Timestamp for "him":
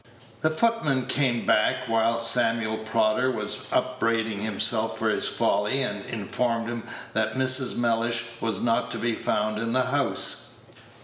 6.67-6.85